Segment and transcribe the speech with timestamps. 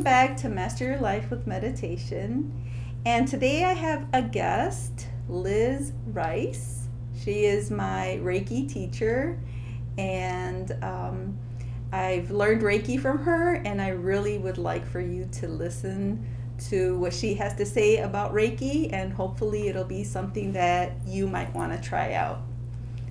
[0.00, 2.50] welcome back to Master Your Life with Meditation.
[3.04, 6.88] And today I have a guest, Liz Rice.
[7.22, 9.38] She is my Reiki teacher,
[9.98, 11.38] and um,
[11.92, 16.26] I've learned Reiki from her, and I really would like for you to listen
[16.70, 21.26] to what she has to say about Reiki, and hopefully it'll be something that you
[21.26, 22.40] might want to try out.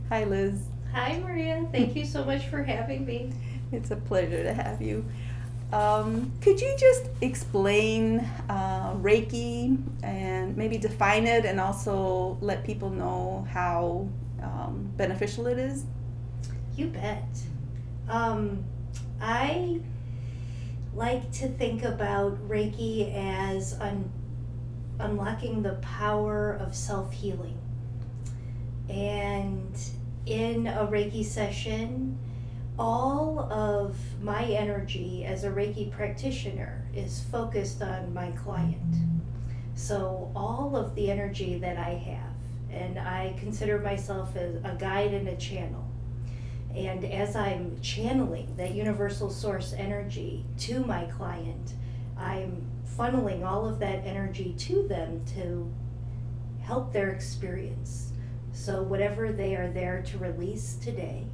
[0.10, 0.60] Hi, Liz.
[0.91, 1.68] Hi, Maria.
[1.71, 3.32] Thank you so much for having me.
[3.71, 5.05] It's a pleasure to have you.
[5.72, 8.20] Um, could you just explain
[8.50, 14.08] uh, Reiki and maybe define it and also let people know how
[14.41, 15.86] um, beneficial it is?
[16.76, 17.27] You bet.
[18.08, 18.63] Um,
[19.22, 19.80] I
[20.96, 24.12] like to think about Reiki as un-
[24.99, 27.60] unlocking the power of self healing.
[28.90, 29.80] And
[30.26, 32.18] in a Reiki session,
[32.80, 38.96] all of my energy as a Reiki practitioner is focused on my client.
[39.76, 45.13] So, all of the energy that I have, and I consider myself as a guide
[45.13, 45.86] and a channel.
[46.74, 51.74] And as I'm channeling that universal source energy to my client,
[52.18, 52.66] I'm
[52.98, 55.70] funneling all of that energy to them to
[56.62, 58.14] help their experience.
[58.54, 61.26] So, whatever they are there to release today,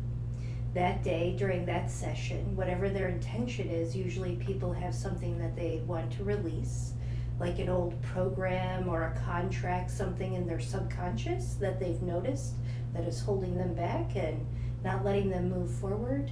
[0.76, 5.82] that day during that session, whatever their intention is, usually people have something that they
[5.88, 6.92] want to release,
[7.40, 12.56] like an old program or a contract, something in their subconscious that they've noticed
[12.94, 14.46] that is holding them back and
[14.84, 16.30] not letting them move forward.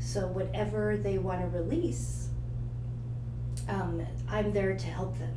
[0.00, 2.30] So, whatever they want to release,
[3.68, 5.34] um, I'm there to help them.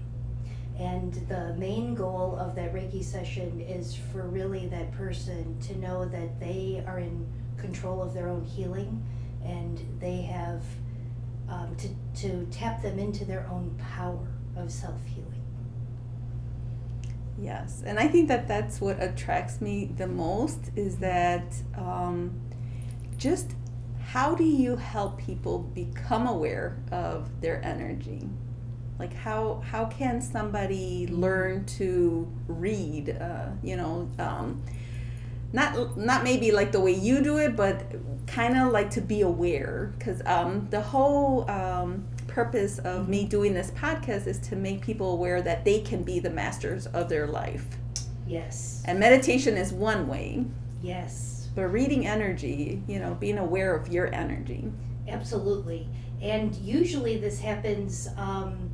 [0.79, 6.05] And the main goal of that Reiki session is for really that person to know
[6.05, 7.27] that they are in
[7.61, 9.05] control of their own healing
[9.45, 10.63] and they have
[11.49, 15.27] um, to, to tap them into their own power of self healing.
[17.39, 22.39] Yes, and I think that that's what attracts me the most is that um,
[23.17, 23.55] just
[24.03, 28.29] how do you help people become aware of their energy?
[28.99, 33.17] Like how how can somebody learn to read?
[33.19, 34.61] Uh, you know, um,
[35.53, 37.83] not not maybe like the way you do it, but
[38.27, 43.53] kind of like to be aware because um, the whole um, purpose of me doing
[43.53, 47.27] this podcast is to make people aware that they can be the masters of their
[47.27, 47.65] life.
[48.25, 48.81] Yes.
[48.85, 50.45] And meditation is one way.
[50.81, 51.49] Yes.
[51.53, 54.71] But reading energy, you know, being aware of your energy.
[55.07, 55.89] Absolutely.
[56.21, 58.69] And usually this happens, um,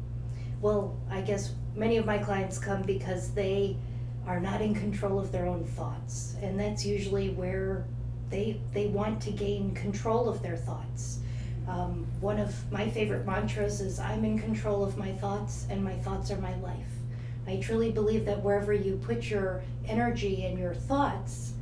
[0.61, 3.77] well, I guess many of my clients come because they
[4.27, 6.35] are not in control of their own thoughts.
[6.41, 7.85] And that's usually where
[8.29, 11.19] they, they want to gain control of their thoughts.
[11.67, 15.95] Um, one of my favorite mantras is I'm in control of my thoughts, and my
[15.95, 16.91] thoughts are my life.
[17.47, 21.53] I truly believe that wherever you put your energy and your thoughts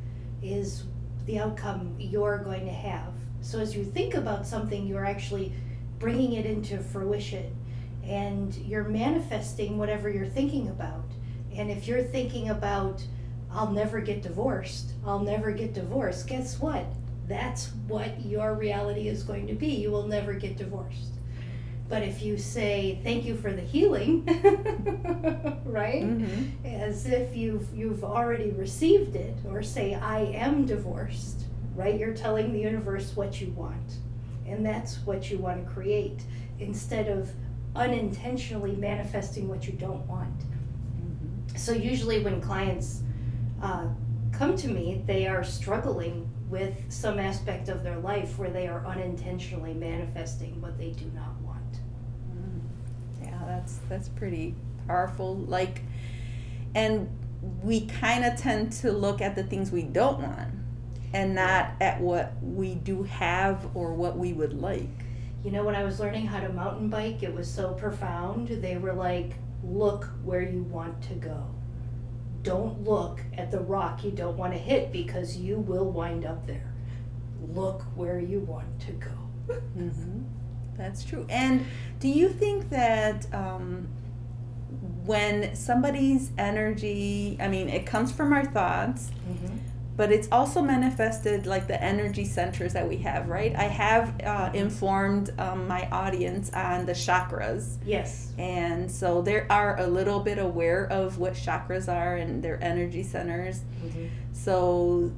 [0.42, 0.84] is
[1.28, 3.14] the outcome you're going to have.
[3.42, 5.54] So as you think about something, you're actually
[6.00, 7.56] bringing it into fruition
[8.04, 11.06] and you're manifesting whatever you're thinking about.
[11.56, 13.04] And if you're thinking about,
[13.52, 16.86] I'll never get divorced, I'll never get divorced, guess what?
[17.28, 19.68] That's what your reality is going to be.
[19.68, 21.14] You will never get divorced.
[21.88, 24.26] But if you say, thank you for the healing,
[25.66, 26.04] right?
[26.04, 26.66] Mm-hmm.
[26.66, 31.44] As if you've, you've already received it, or say, I am divorced,
[31.76, 31.98] right?
[31.98, 33.98] You're telling the universe what you want.
[34.48, 36.22] And that's what you want to create
[36.60, 37.32] instead of
[37.76, 40.44] unintentionally manifesting what you don't want.
[41.56, 43.02] So usually when clients
[43.62, 43.88] uh,
[44.32, 48.86] come to me, they are struggling with some aspect of their life where they are
[48.86, 51.62] unintentionally manifesting what they do not want.
[53.22, 54.56] Yeah, that's that's pretty
[54.88, 55.38] powerful.
[55.38, 55.82] Like,
[56.76, 57.10] and
[57.64, 60.54] we kind of tend to look at the things we don't want,
[61.14, 64.90] and not at what we do have or what we would like.
[65.44, 68.48] You know, when I was learning how to mountain bike, it was so profound.
[68.48, 69.34] They were like,
[69.70, 71.46] look where you want to go.
[72.44, 76.46] Don't look at the rock you don't want to hit because you will wind up
[76.46, 76.72] there.
[77.54, 79.10] Look where you want to go.
[79.78, 80.24] Mm-hmm.
[80.78, 81.26] That's true.
[81.30, 81.66] And
[82.00, 83.88] do you think that um,
[85.06, 89.58] when somebody's energy, I mean, it comes from our thoughts, Mm-hmm.
[89.98, 93.56] But it's also manifested like the energy centers that we have, right?
[93.56, 97.78] I have uh, informed um, my audience on the chakras.
[97.86, 98.34] Yes.
[98.38, 103.04] And so they are a little bit aware of what chakras are and their energy
[103.04, 103.62] centers.
[103.84, 104.08] Mm-hmm.
[104.34, 105.14] So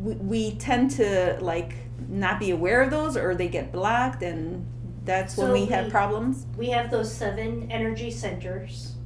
[0.00, 1.74] we, we tend to like
[2.08, 4.64] not be aware of those or they get blocked and
[5.04, 6.46] That's when So we have problems?
[6.56, 8.96] We have those seven energy centers,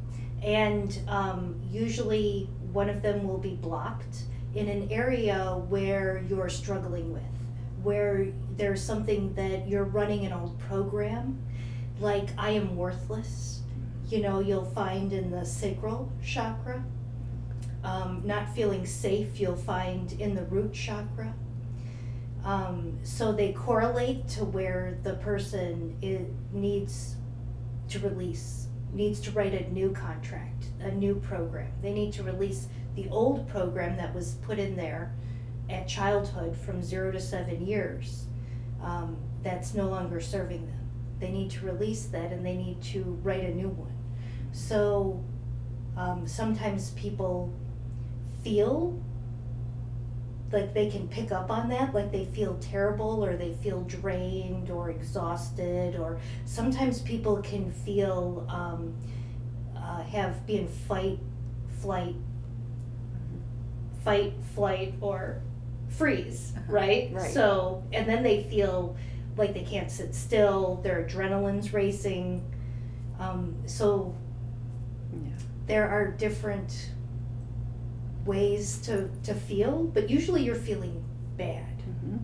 [0.42, 4.24] and um, usually one of them will be blocked
[4.54, 7.22] in an area where you're struggling with,
[7.82, 11.38] where there's something that you're running an old program,
[12.00, 13.60] like I am worthless.
[14.08, 16.82] You know, you'll find in the sacral chakra.
[17.84, 21.32] Um, not feeling safe, you'll find in the root chakra.
[22.44, 27.16] Um, so they correlate to where the person it needs
[27.88, 31.70] to release, needs to write a new contract, a new program.
[31.82, 32.68] They need to release
[33.00, 35.12] the old program that was put in there
[35.68, 38.26] at childhood from zero to seven years
[38.82, 40.90] um, that's no longer serving them.
[41.18, 43.94] They need to release that and they need to write a new one.
[44.52, 45.22] So
[45.96, 47.52] um, sometimes people
[48.42, 49.00] feel
[50.52, 54.70] like they can pick up on that, like they feel terrible or they feel drained
[54.70, 58.94] or exhausted, or sometimes people can feel um,
[59.76, 61.18] uh, have be in fight,
[61.80, 62.16] flight,
[64.04, 65.40] fight, flight, or
[65.88, 66.72] freeze, Uh-huh.
[66.72, 67.10] right?
[67.12, 67.30] Right.
[67.30, 68.96] So, and then they feel
[69.36, 72.42] like they can't sit still, their adrenaline's racing.
[73.18, 74.14] Um, so,
[75.12, 75.30] Yeah.
[75.66, 76.90] there are different
[78.24, 81.02] ways to, to feel, but usually you're feeling
[81.36, 82.18] bad Mhm.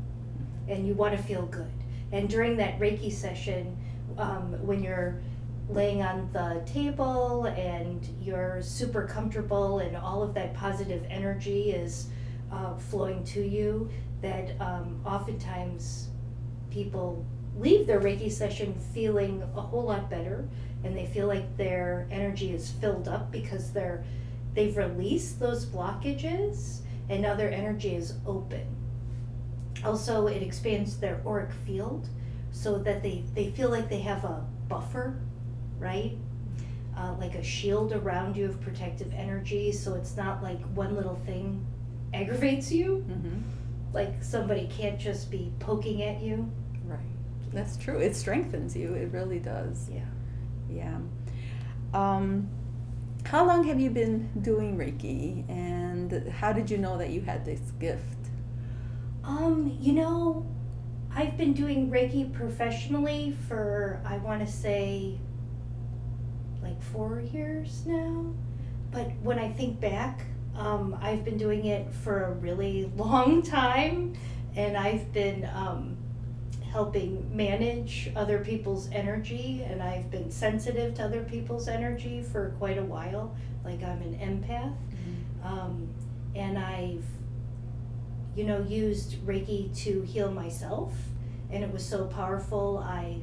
[0.68, 1.70] and you want to feel good.
[2.12, 3.76] And during that Reiki session,
[4.18, 5.20] um, when you're
[5.68, 12.08] laying on the table and you're super comfortable and all of that positive energy is
[12.52, 13.90] uh, flowing to you,
[14.22, 16.08] that um, oftentimes
[16.70, 17.24] people
[17.58, 20.48] leave their Reiki session feeling a whole lot better
[20.84, 24.04] and they feel like their energy is filled up because they're
[24.54, 28.66] they've released those blockages and now their energy is open.
[29.84, 32.08] Also, it expands their auric field
[32.50, 35.20] so that they, they feel like they have a buffer,
[35.78, 36.16] right?
[36.96, 41.16] Uh, like a shield around you of protective energy, so it's not like one little
[41.26, 41.64] thing
[42.14, 43.04] aggravates you.
[43.08, 43.42] Mhm.
[43.92, 46.50] Like somebody can't just be poking at you.
[46.86, 46.98] Right.
[47.52, 47.98] That's true.
[47.98, 48.94] It strengthens you.
[48.94, 49.90] It really does.
[49.90, 50.04] Yeah.
[50.70, 50.98] Yeah.
[51.94, 52.48] Um,
[53.24, 57.44] how long have you been doing Reiki, and how did you know that you had
[57.44, 58.30] this gift?
[59.24, 60.46] Um, you know,
[61.14, 65.18] I've been doing Reiki professionally for I want to say
[66.76, 68.26] like 4 years now.
[68.90, 70.22] But when I think back,
[70.54, 74.14] um, I've been doing it for a really long time
[74.54, 75.96] and I've been um,
[76.70, 82.78] helping manage other people's energy and I've been sensitive to other people's energy for quite
[82.78, 83.36] a while.
[83.64, 84.74] Like I'm an empath.
[85.44, 85.88] Um,
[86.34, 87.04] and I've,
[88.34, 90.92] you know, used Reiki to heal myself,
[91.50, 92.78] and it was so powerful.
[92.78, 93.22] I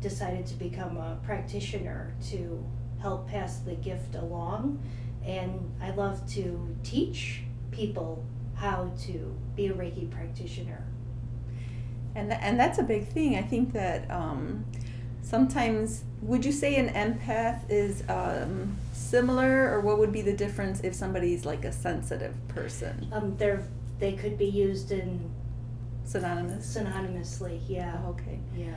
[0.00, 2.64] decided to become a practitioner to
[3.00, 4.80] help pass the gift along,
[5.24, 10.82] and I love to teach people how to be a Reiki practitioner.
[12.14, 13.36] And tha- and that's a big thing.
[13.36, 14.64] I think that um,
[15.22, 20.80] sometimes would you say an empath is um, similar, or what would be the difference
[20.80, 23.08] if somebody's like a sensitive person?
[23.12, 23.62] Um, they're
[23.98, 25.30] they could be used in
[26.04, 26.76] Synonymous.
[26.76, 27.60] synonymously.
[27.68, 28.38] Yeah, Oh, okay.
[28.56, 28.74] yeah.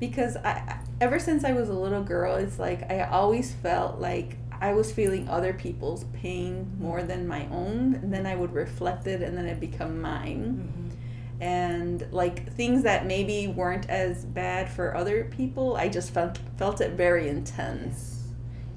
[0.00, 4.36] because I- ever since I was a little girl, it's like I always felt like
[4.60, 9.08] I was feeling other people's pain more than my own, and then I would reflect
[9.08, 10.44] it, and then it become mine.
[10.62, 11.42] Mhm.
[11.44, 16.80] And like things that maybe weren't as bad for other people, I just felt felt
[16.80, 18.28] it very intense.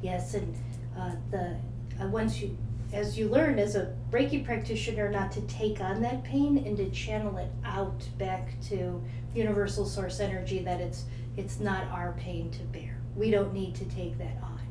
[0.02, 0.56] Yes, and
[0.98, 1.56] uh, the
[2.02, 2.58] uh, once you,
[2.96, 6.90] as you learn as a Reiki practitioner, not to take on that pain and to
[6.90, 10.60] channel it out back to universal source energy.
[10.60, 11.04] That it's
[11.36, 12.98] it's not our pain to bear.
[13.16, 14.62] We don't need to take that on.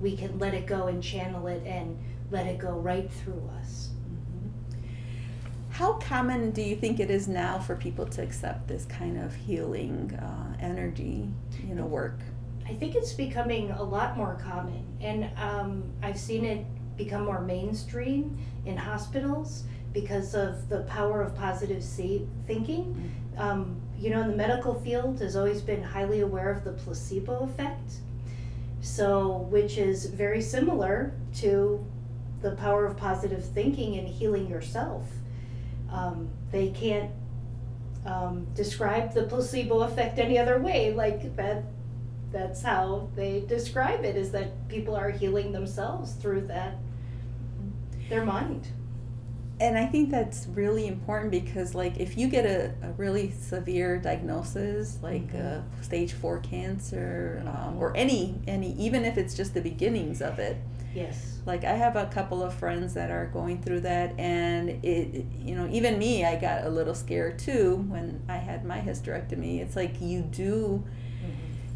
[0.00, 1.98] We can let it go and channel it and
[2.30, 3.90] let it go right through us.
[5.68, 9.34] How common do you think it is now for people to accept this kind of
[9.34, 11.28] healing uh, energy,
[11.66, 12.20] you know, work?
[12.66, 16.64] I think it's becoming a lot more common, and um, I've seen it
[16.96, 18.36] become more mainstream
[18.66, 23.12] in hospitals because of the power of positive see- thinking.
[23.36, 27.38] Um, you know, in the medical field has always been highly aware of the placebo
[27.44, 27.94] effect,
[28.80, 31.84] so which is very similar to
[32.42, 35.08] the power of positive thinking and healing yourself.
[35.90, 37.10] Um, they can't
[38.04, 40.92] um, describe the placebo effect any other way.
[40.92, 41.64] Like that,
[42.34, 46.74] that's how they describe it: is that people are healing themselves through that
[48.10, 48.66] their mind.
[49.60, 53.98] and I think that's really important because, like, if you get a, a really severe
[53.98, 55.60] diagnosis, like Mhm.
[55.60, 60.38] uh, stage four cancer, um, or any any, even if it's just the beginnings of
[60.40, 60.56] it,
[60.94, 61.38] Yes.
[61.46, 65.54] like I have a couple of friends that are going through that, and it- you
[65.54, 69.60] know, even me, I got a little scared too when I had my hysterectomy.
[69.60, 70.82] It's like you do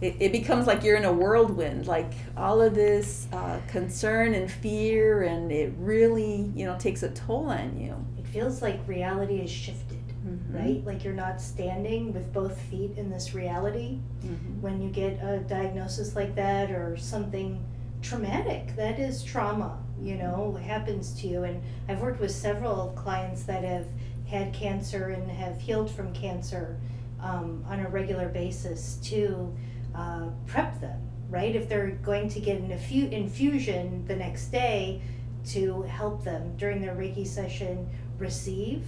[0.00, 4.50] it, it becomes like you're in a whirlwind like all of this uh, concern and
[4.50, 9.36] fear and it really you know takes a toll on you It feels like reality
[9.40, 10.54] is shifted, Mhm.
[10.54, 10.84] right?
[10.84, 14.60] Like you're not standing with both feet in this reality Mhm.
[14.60, 17.64] when you get a diagnosis like that or something
[18.02, 18.76] traumatic.
[18.76, 21.44] That is trauma, you know, happens to you.
[21.44, 23.86] And I've worked with several clients that have
[24.26, 26.76] had cancer and have healed from cancer
[27.20, 29.52] um, on a regular basis to
[29.98, 31.54] uh, prep them, right?
[31.56, 35.02] If they're going to get an infu- infusion the next day
[35.48, 37.88] to help them during their Reiki session
[38.18, 38.84] receive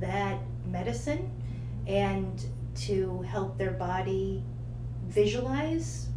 [0.00, 1.30] that medicine
[1.86, 2.42] and
[2.76, 4.42] to help their body
[5.06, 6.08] visualize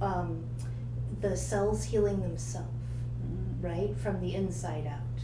[0.00, 0.44] um,
[1.20, 2.68] the cells healing themselves,
[3.24, 5.18] Mm, right, from the inside out.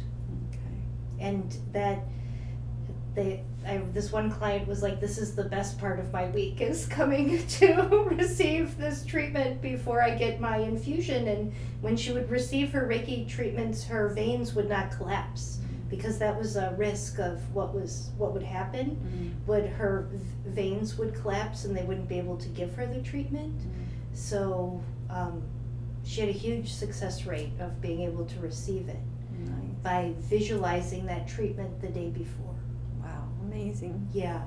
[0.50, 0.78] okay
[1.18, 1.99] And that
[3.14, 6.61] they, I, this one client was like, "This is the best part of my week
[6.61, 7.73] is coming to
[8.19, 13.29] receive this treatment before I get my infusion." And when she would receive her Reiki
[13.29, 15.59] treatments, her veins would not collapse
[15.91, 18.97] because that was a risk of what was what would happen.
[18.97, 20.09] Mm, Would her
[20.47, 23.57] veins would collapse and they wouldn't be able to give her the treatment.
[23.59, 23.73] mm,
[24.15, 25.43] So um,
[26.05, 28.97] she had a huge success rate of being able to receive it
[29.45, 32.55] nice by visualizing that treatment the day before.
[33.52, 34.43] Amazing Yeah.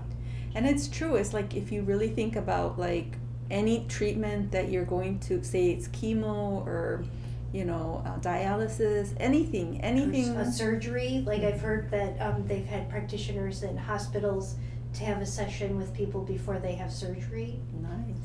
[0.55, 3.15] and it's true it's like if you really think about like
[3.49, 7.03] any treatment that you're going to say it's chemo or
[7.51, 12.89] you know uh, dialysis anything anything A surgery, like I've heard that um, they've had
[12.89, 14.55] practitioners in hospitals
[14.93, 17.59] to have a session with people before they have surgery.
[17.81, 18.17] Nice.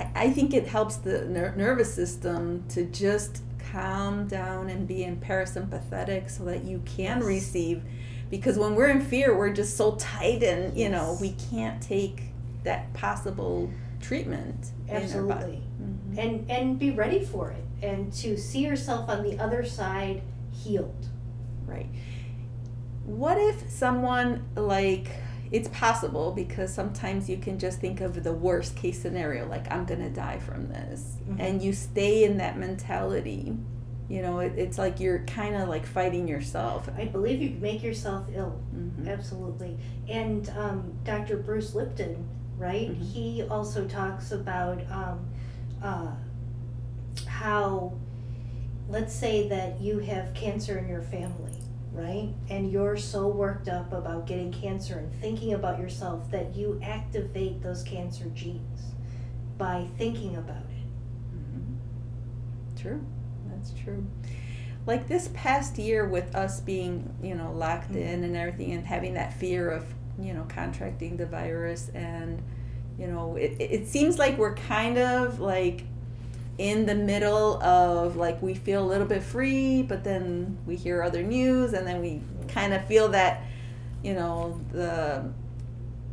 [0.00, 5.04] I, I think it helps the ner- nervous system to just calm down and be
[5.04, 7.26] in parasympathetic so that you can Yes.
[7.26, 7.82] receive.
[8.30, 12.22] Because when we're in fear, we're just so tight and, you know, we can't take
[12.64, 14.70] that possible treatment.
[14.88, 15.22] in our body.
[15.22, 15.62] Absolutely.
[15.82, 16.18] Mhm.
[16.18, 20.20] And and be ready for it and to see yourself on the other side
[20.52, 21.06] healed.
[21.66, 21.88] Right.
[23.06, 25.08] What if someone like
[25.50, 29.84] it's possible because sometimes you can just think of the worst case scenario like I'm
[29.84, 31.36] going to die from this Mhm.
[31.38, 33.56] and you stay in that mentality.
[34.08, 36.88] You know, it, it's like you're kind of like fighting yourself.
[36.96, 38.60] I believe you make yourself ill.
[38.74, 39.08] Mhm.
[39.08, 39.78] Absolutely.
[40.08, 41.38] And um, Dr.
[41.38, 42.90] Bruce Lipton, right?
[42.90, 43.02] Mhm.
[43.02, 45.26] He also talks about um,
[45.82, 46.12] uh,
[47.26, 47.92] how,
[48.88, 51.58] let's say that you have cancer in your family,
[51.92, 52.30] right?
[52.50, 57.62] And you're so worked up about getting cancer and thinking about yourself that you activate
[57.62, 58.82] those cancer genes
[59.56, 61.36] by thinking about it.
[61.36, 61.76] Mhm.
[62.80, 63.00] True.
[63.64, 64.06] That's true.
[64.86, 67.96] Like this past year with us being, you know, locked Mhm.
[67.96, 69.84] in and everything and having that fear of,
[70.20, 72.42] you know, contracting the virus and,
[72.98, 75.84] you know, it, it seems like we're kind of like
[76.58, 81.02] in the middle of like we feel a little bit free, but then we hear
[81.02, 83.42] other news and then we kind of feel that,
[84.02, 85.24] you know, the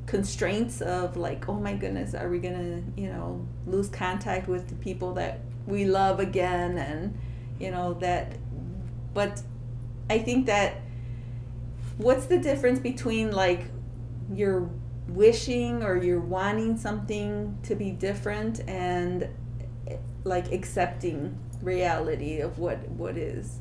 [0.07, 4.75] constraints of like, oh my goodness, are we gonna, you know, lose contact with the
[4.75, 7.17] people that we love again and,
[7.61, 8.37] you know, that,
[9.13, 9.41] but
[10.09, 10.81] I think that
[11.97, 13.65] what's the difference between like
[14.33, 14.69] you're
[15.07, 19.27] wishing or you're wanting something to be different and
[20.23, 23.59] like accepting reality of what what is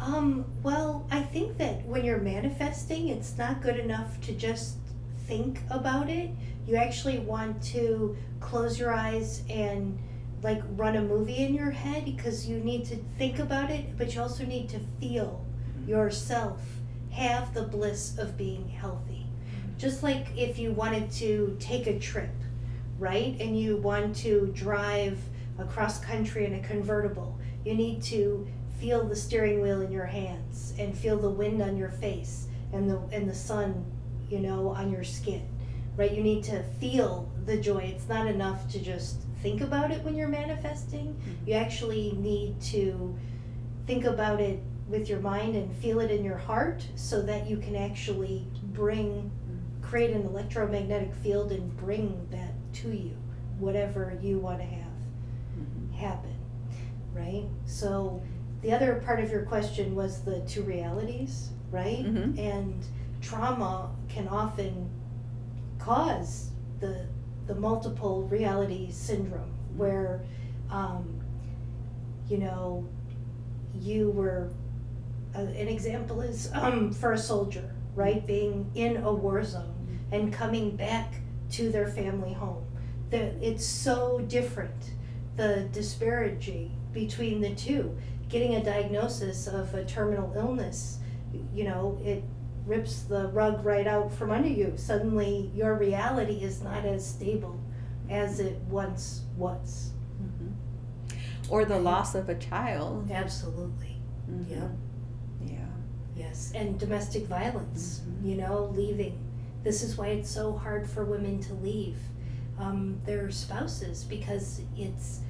[0.00, 4.76] Um, well, I think that when you're manifesting, it's not good enough to just
[5.26, 6.30] think about it.
[6.66, 9.98] You actually want to close your eyes and
[10.42, 14.14] like run a movie in your head because you need to think about it, but
[14.14, 15.44] you also need to feel
[15.76, 15.90] mm-hmm.
[15.90, 16.60] yourself
[17.10, 19.26] have the bliss of being healthy.
[19.26, 19.78] Mm-hmm.
[19.78, 22.30] Just like if you wanted to take a trip,
[22.98, 23.36] right?
[23.40, 25.18] And you want to drive
[25.58, 28.46] across country in a convertible, you need to
[28.78, 32.88] feel the steering wheel in your hands and feel the wind on your face and
[32.88, 33.84] the and the sun,
[34.30, 35.48] you know, on your skin.
[35.96, 36.12] Right?
[36.12, 37.78] You need to feel the joy.
[37.78, 41.20] It's not enough to just think about it when you're manifesting.
[41.46, 43.16] You actually need to
[43.86, 47.56] think about it with your mind and feel it in your heart so that you
[47.58, 49.30] can actually bring
[49.82, 53.16] create an electromagnetic field and bring that to you
[53.58, 54.92] whatever you want to have
[55.58, 55.92] Mhm.
[55.94, 56.34] happen
[57.14, 58.20] right so
[58.60, 62.04] the other part of your question was the two realities right?
[62.04, 62.38] Mhm.
[62.38, 62.84] And
[63.20, 64.88] trauma can often
[65.78, 67.06] cause the
[67.48, 70.20] the multiple reality syndrome, where,
[70.70, 71.20] um,
[72.28, 72.86] you know,
[73.80, 74.50] you were.
[75.34, 79.74] Uh, an example is um, for a soldier, right, being in a war zone
[80.10, 81.14] and coming back
[81.50, 82.64] to their family home.
[83.10, 84.92] The, it's so different,
[85.36, 87.96] the disparity between the two.
[88.28, 90.98] Getting a diagnosis of a terminal illness,
[91.54, 92.22] you know, it
[92.68, 94.74] rips the rug right out from under you.
[94.76, 97.58] Suddenly, your reality is not as stable
[98.10, 99.92] as it once was.
[100.22, 100.52] Mhm.
[101.50, 103.10] Or the loss of a child.
[103.10, 103.96] Absolutely.
[104.30, 104.50] Mhm.
[104.50, 104.68] Yeah.
[105.46, 105.66] Yeah.
[106.16, 108.28] Yes, and domestic violence, Mhm.
[108.28, 109.18] you know, leaving.
[109.64, 111.98] This is why it's so hard for women to leave
[112.58, 115.20] um, their spouses because it's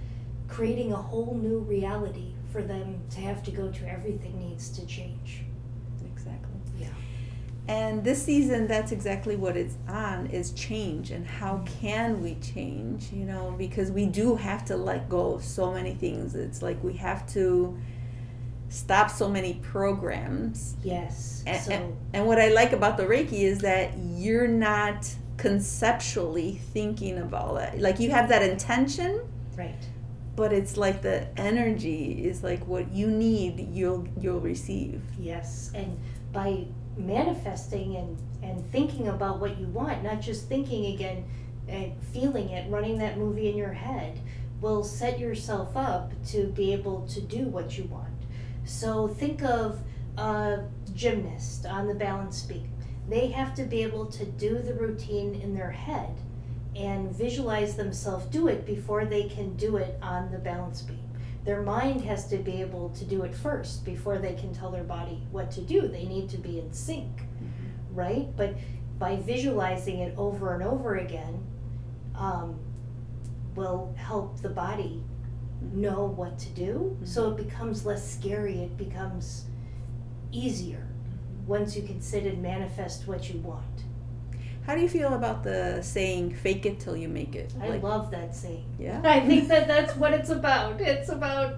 [0.49, 3.87] creating a whole new reality for them to have to go to.
[3.87, 5.45] Everything needs to change.
[7.69, 13.13] And this season, that's exactly what it's on is change and how can we change,
[13.13, 16.35] you know, because we do have to let go of so many things.
[16.35, 17.79] It's like we have to
[18.71, 20.77] stop so many programs.
[20.83, 21.43] Yes.
[21.47, 26.61] And, so, and, and what I like about the Reiki is that you're not conceptually
[26.73, 27.81] thinking about it.
[27.81, 29.21] Like you have that intention,
[29.57, 29.87] right.
[30.37, 35.03] but it's like the energy is like what you need, you'll you'll receive.
[35.19, 35.71] Yes.
[35.75, 35.99] And
[36.33, 36.67] by
[36.99, 41.25] manifesting and, and thinking about what you want, not just thinking again
[41.69, 44.19] and feeling it, running that movie in your head,
[44.61, 48.09] will set yourself up to be able to do what you want.
[48.64, 49.81] So think of
[50.17, 50.64] a
[50.95, 52.71] gymnast on the balance beam.
[53.09, 56.14] They have to be able to do the routine in their head
[56.76, 60.98] and visualize themselves do it before they can do it on the balance beam.
[61.49, 64.85] Their mind has to be able to do it first before they can tell their
[64.85, 65.88] body what to do.
[65.88, 67.95] They need to be in sync, mm-hmm.
[67.95, 68.37] right?
[68.37, 68.56] But
[68.99, 71.43] by visualizing it over and over again,
[72.15, 72.61] um,
[73.54, 75.02] will help the body
[75.65, 75.80] mm-hmm.
[75.80, 76.95] know what to do.
[76.97, 77.06] Mm-hmm.
[77.06, 78.58] So it becomes less scary.
[78.58, 79.47] It becomes
[80.30, 80.87] easier
[81.47, 83.84] once you can sit and manifest what you want.
[84.69, 87.54] How do you feel about the saying "fake it till you make it"?
[87.59, 88.67] I Like, love that saying.
[88.78, 89.00] yeah.
[89.02, 90.78] I think that that's what it's about.
[90.83, 91.54] It's about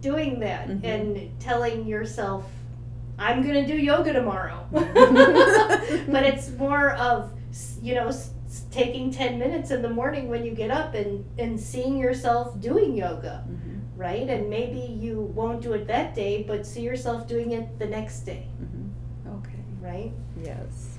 [0.00, 0.84] doing that Mhm.
[0.84, 2.50] and telling yourself,
[3.18, 4.66] I'm going to do yoga tomorrow.
[4.72, 7.30] but it's more of,
[7.82, 11.24] you know, s- s- taking 10 minutes in the morning when you get up and,
[11.38, 14.28] and seeing yourself doing yoga, Mhm, right?
[14.30, 18.20] And maybe you won't do it that day, but see yourself doing it the next
[18.20, 18.88] day, mhm.
[19.38, 19.62] Okay.
[19.82, 20.12] right?
[20.42, 20.95] Yes.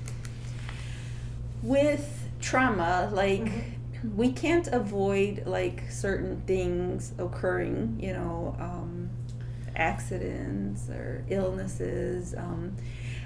[1.62, 4.14] With trauma, like Mhm.
[4.16, 7.98] we can't avoid like certain things occurring.
[8.00, 9.10] You know, um,
[9.76, 12.34] accidents or illnesses.
[12.36, 12.72] Um,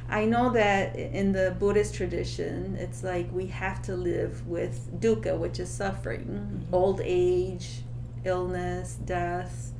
[0.09, 5.39] I know that in the Buddhist tradition, it's like we have to live with dukkha,
[5.39, 6.27] which is suffering,
[6.71, 6.75] Mhm.
[6.75, 7.85] old age,
[8.25, 9.73] illness, death.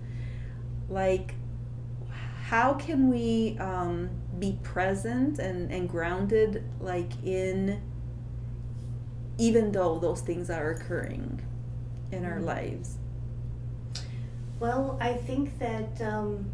[0.89, 1.35] Like,
[2.45, 7.81] how can we um, be present and, and grounded, like in,
[9.39, 11.41] even though those things are occurring
[12.11, 12.45] in our Mhm.
[12.47, 12.99] lives?
[14.61, 16.47] Well, I think that um,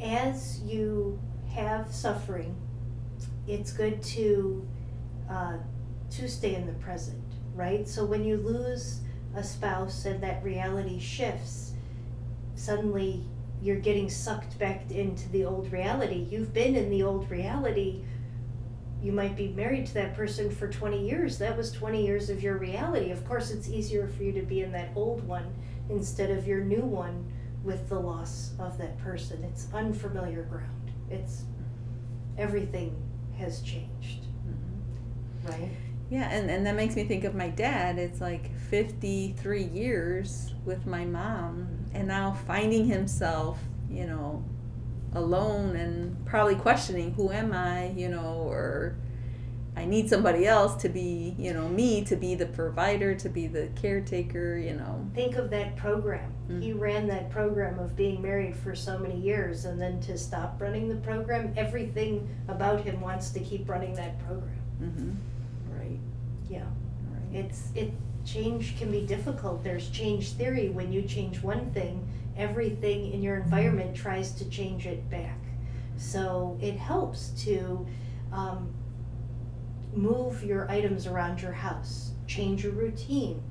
[0.00, 2.54] as you have suffering,
[3.46, 4.66] it's good to
[5.28, 5.58] uh,
[6.10, 7.22] to stay in the present,
[7.54, 7.86] right?
[7.86, 9.00] So when you lose
[9.34, 11.72] a spouse and that reality shifts,
[12.54, 13.24] suddenly
[13.60, 16.26] you're getting sucked back into the old reality.
[16.30, 18.04] You've been in the old reality.
[19.02, 21.38] You might be married to that person for 20 years.
[21.38, 23.10] That was 20 years of your reality.
[23.10, 25.54] Of course, it's easier for you to be in that old one
[25.88, 27.30] instead of your new one
[27.62, 29.44] with the loss of that person.
[29.44, 30.90] It's unfamiliar ground.
[31.10, 31.44] It's
[32.36, 33.00] everything
[33.36, 35.48] has changed, mm-hmm.
[35.48, 35.70] right?
[36.10, 37.98] Yeah, and, and that makes me think of my dad.
[37.98, 43.58] It's like 53 years with my mom, and now finding himself,
[43.90, 44.42] you know,
[45.14, 48.96] alone and probably questioning who am I, you know, or
[49.78, 53.46] I need somebody else to be, you know, me to be the provider, to be
[53.46, 55.08] the caretaker, you know.
[55.14, 56.32] Think of that program.
[56.50, 56.62] Mm.
[56.62, 60.60] He ran that program of being married for so many years and then to stop
[60.60, 64.60] running the program, everything about him wants to keep running that program.
[64.82, 65.78] Mm-hmm.
[65.78, 66.00] Right.
[66.50, 66.64] Yeah.
[67.12, 67.44] Right.
[67.44, 67.92] It's it
[68.24, 69.62] change can be difficult.
[69.62, 70.70] There's change theory.
[70.70, 72.06] When you change one thing,
[72.38, 75.38] everything in your environment tries to change it back.
[75.96, 77.86] So it helps to
[78.32, 78.72] um,
[79.92, 83.42] move your items around your house, change your routine.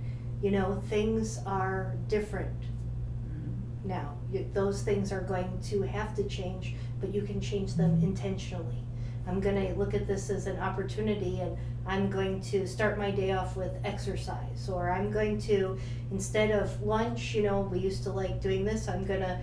[0.42, 2.62] You know, things are different.
[2.62, 3.86] Mhm.
[3.86, 4.14] now.
[4.32, 8.84] You, those things are going to have to change, but you can change them intentionally.
[9.28, 13.12] I'm going to look at this as an opportunity and I'm going to start my
[13.12, 15.78] day off with exercise or I'm going to
[16.12, 19.40] instead of lunch, you know, we used to like doing this, I'm going to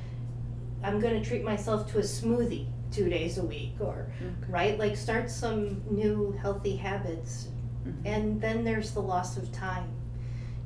[0.82, 4.52] I'm going to treat myself to a smoothie 2 days a week or Okay.
[4.52, 4.78] right?
[4.78, 7.48] Like start some new healthy habits.
[7.86, 7.94] Mhm.
[8.04, 9.88] And then there's the loss of time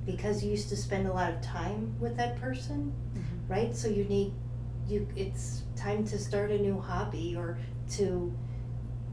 [0.07, 3.49] because you used to spend a lot of time with that person, Mhm.
[3.51, 3.77] right?
[3.77, 4.33] So you need
[4.89, 7.59] you it's time to start a new hobby or
[7.91, 8.33] to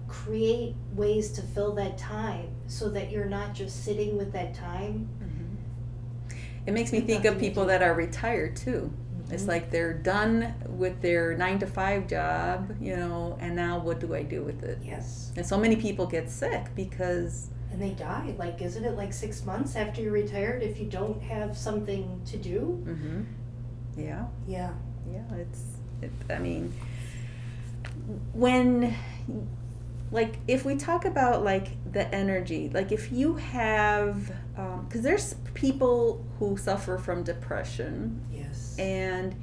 [0.08, 5.08] create ways to fill that time so that you're not just sitting with that time.
[5.22, 6.38] Mhm.
[6.68, 8.92] It makes me think of people that are retired too.
[9.32, 9.48] It's Mhm.
[9.48, 14.14] like they're done with their nine to five job, you know, and now what do
[14.14, 14.78] I do with it?
[14.84, 15.32] Yes.
[15.36, 18.34] And so many people get sick because, And they die.
[18.38, 22.38] Like, isn't it like six months after you're retired if you don't have something to
[22.38, 22.60] do?
[22.86, 23.22] hmm
[23.98, 24.72] yeah, Yeah.
[25.12, 25.64] yeah, it's,
[26.02, 26.72] it, I mean,
[28.34, 28.94] when,
[30.16, 34.32] like, if we talk about like the energy, like if you have,
[34.88, 38.76] because there's people who suffer from depression Yes.
[38.80, 39.36] And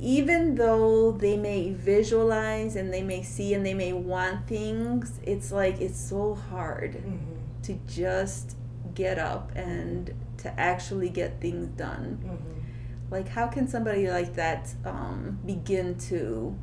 [0.00, 5.52] even though they may visualize and they may see and they may want things, it's
[5.52, 7.18] like it's so hard Mhm.
[7.64, 8.56] to just
[8.94, 12.18] get up and to actually get things done.
[12.24, 13.10] Mhm.
[13.10, 16.54] Like, how can somebody like that um, begin to,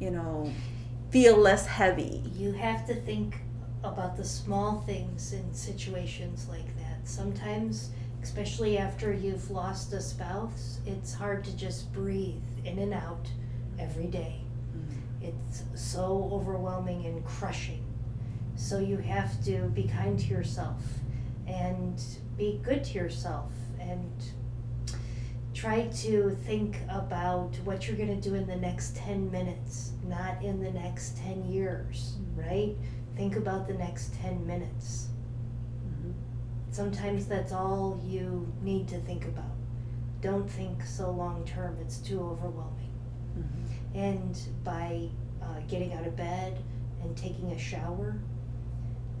[0.00, 0.50] you know,
[1.10, 2.22] feel less heavy?
[2.34, 3.36] You have to think
[3.84, 7.06] about the small things in situations like that.
[7.08, 7.90] Sometimes,
[8.22, 13.28] especially after you've lost a spouse, it's hard to just breathe in and out
[13.78, 14.40] every day.
[14.76, 15.26] Mm-hmm.
[15.26, 17.84] It's so overwhelming and crushing.
[18.56, 20.82] So you have to be kind to yourself
[21.46, 22.02] and
[22.36, 24.10] be good to yourself and
[25.56, 30.42] try to think about what you're going to do in the next 10 minutes, not
[30.42, 32.76] in the next 10 years, right?
[33.16, 35.08] Think about the next 10 minutes.
[35.88, 36.12] Mhm.
[36.70, 39.56] Sometimes that's all you need to think about.
[40.20, 42.92] Don't think so long term, it's too overwhelming.
[43.38, 43.94] Mhm.
[43.94, 45.08] And by
[45.40, 46.58] uh, getting out of bed
[47.02, 48.16] and taking a shower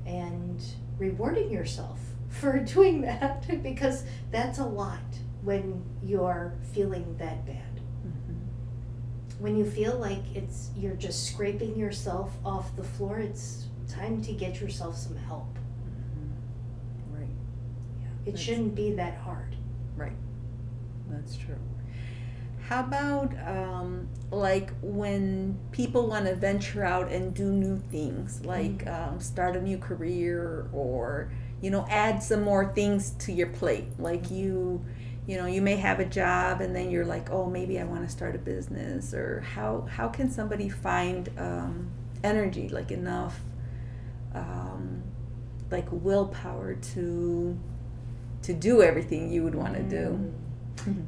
[0.04, 0.62] and
[0.98, 5.00] rewarding yourself for doing that, because that's a lot
[5.46, 7.80] when you're feeling that bad.
[8.04, 9.38] Mhm.
[9.38, 14.32] When you feel like it's you're just scraping yourself off the floor, it's time to
[14.32, 15.54] get yourself some help.
[15.54, 17.14] Mhm.
[17.16, 17.28] Right.
[18.24, 19.54] It That's- shouldn't be that hard.
[19.96, 20.16] Right.
[21.08, 21.54] That's true.
[22.68, 28.84] How about um, like when people want to venture out and do new things, like
[28.84, 29.12] Mm.
[29.12, 31.30] um, start a new career or
[31.62, 33.86] you know add some more things to your plate?
[34.00, 34.84] Like you,
[35.26, 38.04] you know, you may have a job and then you're like, oh, maybe I want
[38.04, 39.12] to start a business.
[39.12, 41.90] Or how how can somebody find um,
[42.22, 43.40] energy, like enough,
[44.34, 45.02] um,
[45.70, 47.58] like willpower to
[48.42, 50.32] to do everything you would want to do?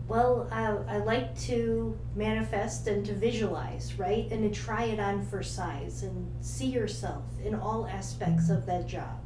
[0.09, 4.27] Well, I, I like to manifest and to visualize, right?
[4.31, 8.89] And to try it on for size and see yourself in all aspects of that
[8.89, 9.21] job.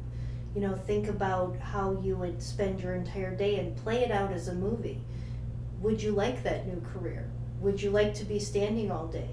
[0.55, 4.31] You know, think about how you would spend your entire day and play it out
[4.31, 5.01] as a movie.
[5.81, 7.29] Would you like that new career?
[7.61, 9.29] Would you like to be standing all day?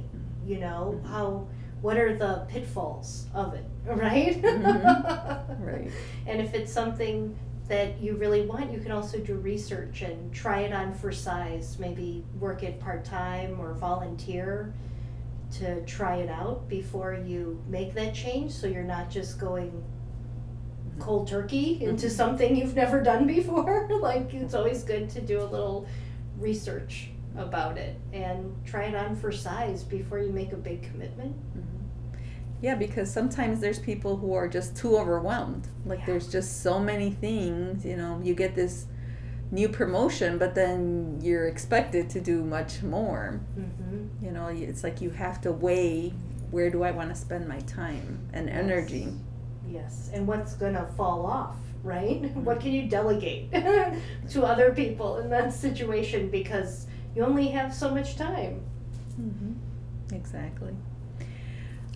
[0.47, 1.47] You know, how
[1.83, 4.41] what are the pitfalls of it, right?
[4.43, 5.61] Mhm.
[5.61, 5.91] Right.
[6.27, 7.37] And if it's something
[7.69, 11.79] that you really want, you can also do research and try it on for size.
[11.79, 14.73] Maybe work it part time or volunteer
[15.59, 19.83] to try it out before you make that change so you're not just going
[21.01, 22.11] cold turkey into Mhm.
[22.11, 23.89] something you've never done before.
[24.01, 25.87] like it's always good to do a little
[26.39, 31.35] research about it and try it on for size before you make a big commitment.
[31.57, 31.63] Mhm.
[32.63, 35.69] Yeah, because sometimes there's people who are just too overwhelmed.
[35.87, 36.07] Like Yeah.
[36.07, 38.87] there's just so many things, you know, you get this
[39.53, 43.41] new promotion, but then you're expected to do much more.
[43.59, 44.25] Mm-hmm.
[44.25, 46.13] You know, it's like you have to weigh
[46.51, 49.09] where do I want to spend my time and energy.
[49.71, 52.35] Yes, and what's gonna fall off, right?
[52.37, 53.51] What can you delegate
[54.31, 58.63] to other people in that situation because you only have so much time?
[59.17, 59.53] hmm
[60.13, 60.75] Exactly.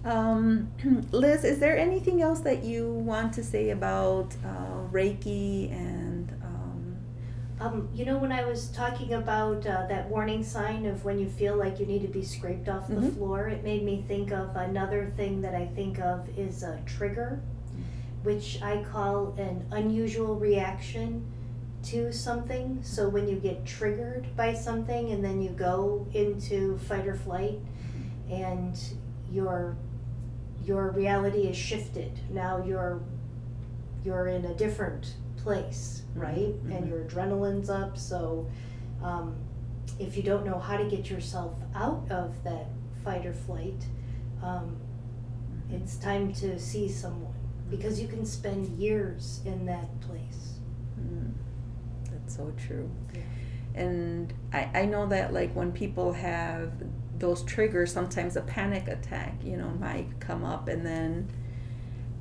[0.04, 0.70] Um,
[1.12, 6.96] Liz, is there anything else that you want to say about uh, Reiki and um,
[7.60, 11.28] Um, you know, when I was talking about uh, that warning sign of when you
[11.28, 13.14] feel like you need to be scraped off the Mhm.
[13.14, 17.40] floor, it made me think of another thing that I think of is a trigger,
[18.24, 21.24] which I call an unusual reaction
[21.84, 22.80] to something.
[22.82, 27.60] So when you get triggered by something and then you go into fight or flight
[28.30, 28.78] and
[29.30, 29.76] your
[30.64, 32.18] your reality is shifted.
[32.30, 33.00] Now you're
[34.02, 36.54] you're in a different place, right?
[36.64, 36.76] Mhm.
[36.76, 37.98] And your adrenaline's up.
[37.98, 38.46] So
[39.02, 39.36] um,
[39.98, 42.66] if you don't know how to get yourself out of that
[43.04, 43.84] fight or flight,
[44.42, 44.76] um,
[45.70, 47.33] it's time to see someone
[47.76, 50.58] because you can spend years in that place.
[51.00, 51.32] Mm,
[52.10, 52.90] That's so true.
[53.14, 53.20] Yeah.
[53.74, 56.72] And I, I know that like when people have
[57.18, 61.28] those triggers, sometimes a panic attack, you know, might come up and then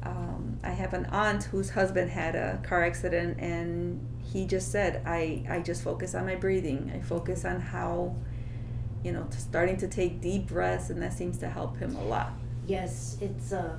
[0.04, 5.04] um, I have an aunt whose husband had a car accident and he just said,
[5.06, 6.92] I, I just focus on my breathing.
[6.96, 8.16] I focus on how,
[9.04, 12.34] you know, starting to take deep breaths and that seems to help him a lot.
[12.66, 13.78] Yes, it's uh,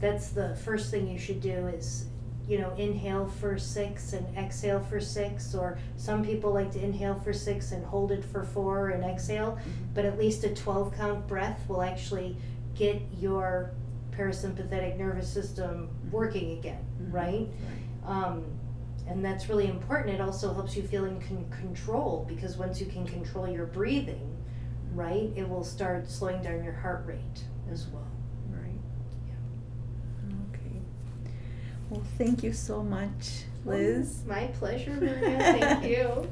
[0.00, 2.06] that's the first thing you should do is,
[2.48, 5.54] you know, inhale for six and exhale for six.
[5.54, 9.58] Or some people like to inhale for six and hold it for four and exhale.
[9.94, 12.36] But at least a twelve count breath will actually
[12.74, 13.70] get your
[14.12, 17.12] parasympathetic nervous system working again, Mhm.
[17.12, 17.48] right?
[18.04, 18.44] Um,
[19.06, 20.14] and that's really important.
[20.14, 24.36] It also helps you feel in con- control because once you can control your breathing,
[24.94, 28.06] right, it will start slowing down your heart rate as well.
[31.90, 34.22] Well, thank you so much, Liz.
[34.26, 35.38] Well, my pleasure, Maria.
[35.38, 36.28] thank you.